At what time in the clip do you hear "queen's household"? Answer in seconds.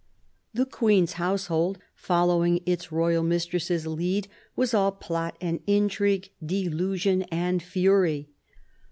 0.65-1.77